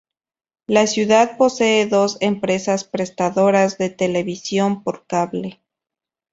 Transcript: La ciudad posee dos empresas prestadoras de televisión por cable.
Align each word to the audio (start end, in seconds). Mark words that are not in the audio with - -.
La 0.65 0.87
ciudad 0.87 1.37
posee 1.37 1.85
dos 1.85 2.17
empresas 2.21 2.85
prestadoras 2.85 3.77
de 3.77 3.91
televisión 3.91 4.81
por 4.81 5.05
cable. 5.05 5.61